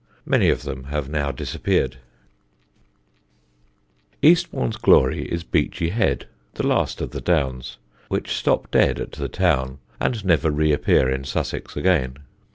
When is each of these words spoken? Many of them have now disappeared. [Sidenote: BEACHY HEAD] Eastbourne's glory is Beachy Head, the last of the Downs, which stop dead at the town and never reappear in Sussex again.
Many 0.25 0.49
of 0.49 0.63
them 0.63 0.85
have 0.85 1.09
now 1.09 1.31
disappeared. 1.31 1.91
[Sidenote: 1.91 3.21
BEACHY 3.93 4.27
HEAD] 4.27 4.31
Eastbourne's 4.31 4.75
glory 4.77 5.21
is 5.27 5.43
Beachy 5.43 5.89
Head, 5.89 6.27
the 6.55 6.65
last 6.65 7.01
of 7.01 7.11
the 7.11 7.21
Downs, 7.21 7.77
which 8.07 8.35
stop 8.35 8.71
dead 8.71 8.99
at 8.99 9.11
the 9.11 9.29
town 9.29 9.77
and 9.99 10.25
never 10.25 10.49
reappear 10.49 11.07
in 11.07 11.23
Sussex 11.23 11.77
again. 11.77 12.17